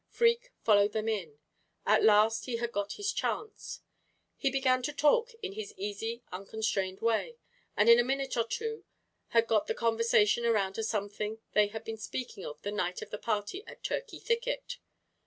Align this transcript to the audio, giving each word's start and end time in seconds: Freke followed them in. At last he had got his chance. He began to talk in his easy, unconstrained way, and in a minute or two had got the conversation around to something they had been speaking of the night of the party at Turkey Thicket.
Freke 0.09 0.49
followed 0.63 0.93
them 0.93 1.07
in. 1.07 1.37
At 1.85 2.03
last 2.03 2.45
he 2.45 2.55
had 2.55 2.71
got 2.71 2.93
his 2.93 3.13
chance. 3.13 3.81
He 4.35 4.49
began 4.49 4.81
to 4.81 4.91
talk 4.93 5.35
in 5.43 5.51
his 5.53 5.75
easy, 5.77 6.23
unconstrained 6.31 7.01
way, 7.01 7.37
and 7.77 7.87
in 7.87 7.99
a 7.99 8.03
minute 8.03 8.35
or 8.35 8.45
two 8.47 8.83
had 9.27 9.45
got 9.45 9.67
the 9.67 9.75
conversation 9.75 10.43
around 10.43 10.73
to 10.73 10.83
something 10.83 11.37
they 11.53 11.67
had 11.67 11.83
been 11.83 11.97
speaking 11.97 12.43
of 12.47 12.59
the 12.63 12.71
night 12.71 13.03
of 13.03 13.11
the 13.11 13.19
party 13.19 13.63
at 13.67 13.83
Turkey 13.83 14.17
Thicket. 14.19 14.79